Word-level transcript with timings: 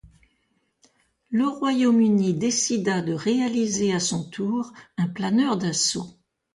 Le 1.29 1.47
Royaume-Uni 1.47 2.33
décida 2.33 3.03
de 3.03 3.13
réaliser 3.13 3.93
à 3.93 3.99
son 3.99 4.27
tour 4.27 4.73
un 4.97 5.05
planeur 5.07 5.57
d'assaut. 5.57 6.17